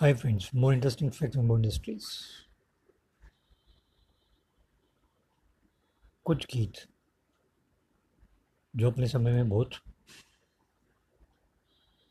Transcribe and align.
Hi 0.00 0.14
friends, 0.14 0.50
more 0.54 0.72
interesting 0.72 1.10
facts 1.10 1.36
on 1.36 1.50
industries. 1.50 2.06
कुछ 6.26 6.46
गीत 6.46 6.78
जो 8.74 8.90
अपने 8.90 9.06
समय 9.06 9.32
में 9.32 9.48
बहुत 9.48 9.74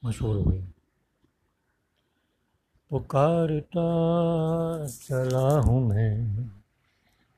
मशहूर 0.04 0.36
हुए 0.36 0.60
पुकारता 2.92 3.88
चला 4.88 5.48
हूँ 5.60 5.82
मैं 5.88 6.50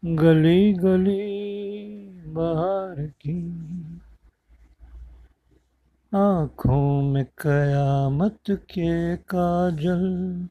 गली 0.03 0.73
गली 0.73 1.21
बाहर 2.33 3.05
की 3.21 3.39
आँखों 6.15 7.01
में 7.01 7.25
कयामत 7.25 8.39
के 8.49 9.17
काजल 9.17 10.47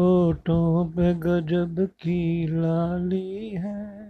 ओठों 0.00 0.86
पे 0.88 1.14
गजब 1.14 1.86
की 1.86 2.46
लाली 2.46 3.50
है। 3.50 4.08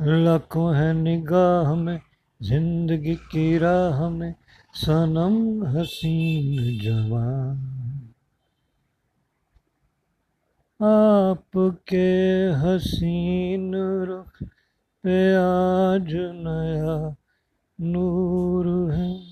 लाखों 0.00 0.76
है 0.76 0.92
निगाह 0.92 1.74
में, 1.74 2.00
ज़िंदगी 2.42 3.14
की 3.14 3.58
राह 3.58 4.08
में, 4.08 4.34
सनम 4.74 5.66
हसीन 5.66 6.80
जवान। 6.80 7.88
आपके 10.80 12.06
हसीन 12.52 13.74
रुख 13.74 14.42
पे 15.04 15.34
आज 15.34 16.14
नया 16.14 17.16
नूर 17.80 18.92
है। 18.92 19.31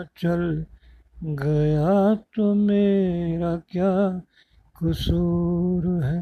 मचल 0.00 0.66
गया 1.38 2.14
तो 2.34 2.54
मेरा 2.54 3.56
क्या 3.70 3.92
कसूर 4.76 5.86
है? 6.04 6.20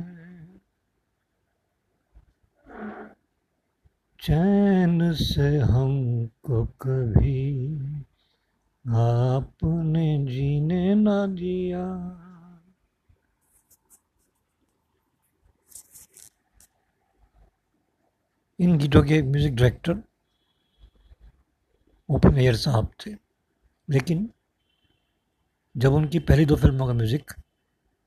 चैन 4.21 5.13
से 5.15 5.59
हमको 5.59 6.65
कभी 6.83 7.45
आपने 8.85 10.07
जीने 10.27 10.95
ना 10.95 11.27
दिया। 11.27 11.85
इन 18.59 18.79
गीतों 18.79 19.03
के 19.03 19.23
म्यूज़िक 19.23 19.55
डायरेक्टर 19.55 20.03
ओपन 22.09 22.39
एयर 22.39 22.57
साहब 22.57 22.91
थे। 23.01 23.28
लेकिन 23.89 24.29
जब 25.75 25.93
उनकी 25.95 26.19
पहली 26.21 26.45
दो 26.47 26.57
फ़िल्मों 26.57 26.87
का 26.87 26.93
म्यूज़िक 26.93 27.33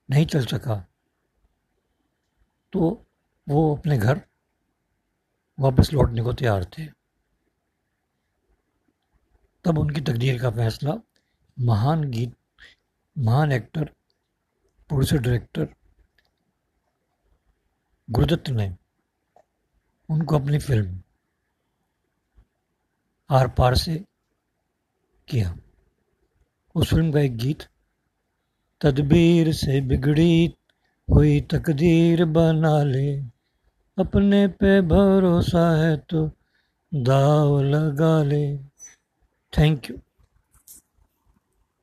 नहीं 0.10 0.26
चल 0.26 0.46
सका 0.46 0.76
तो 2.74 2.80
वो 3.48 3.76
अपने 3.76 3.98
घर 3.98 4.22
वापस 5.58 5.92
लौटने 5.94 6.22
को 6.24 6.34
तैयार 6.34 6.66
थे। 6.78 6.86
तब 9.66 9.78
उनकी 9.80 10.02
तकदीर 10.02 10.42
का 10.42 10.50
फैसला 10.52 10.94
महान 11.58 12.04
गीत, 12.12 12.36
महान 13.16 13.52
एक्टर, 13.52 13.84
प्रोड्यूसर, 14.90 15.18
डायरेक्टर 15.18 15.74
गुरुदत्त 18.10 18.50
ने 18.50 18.70
उनको 20.10 20.40
अपनी 20.40 20.60
फ़िल्म 20.60 21.02
आर 23.30 23.48
पार 23.58 23.76
से 23.78 23.98
किया। 25.28 25.58
उस 26.76 26.90
फ़िल्म 26.90 27.12
का 27.12 27.20
एक 27.20 27.36
गीत, 27.38 27.64
तदबीर 28.82 29.52
से 29.54 29.80
बिगड़ी 29.82 30.54
हुई 31.08 31.40
तकदीर 31.52 32.24
बना 32.28 32.82
ले, 32.84 33.10
अपने 33.98 34.48
पे 34.50 34.80
भरोसा 34.88 35.66
है 35.78 35.96
तो 36.10 36.26
दाव 36.92 37.60
लगा 37.64 38.22
ले। 38.24 38.46
Thank 39.54 39.90
you 39.90 39.98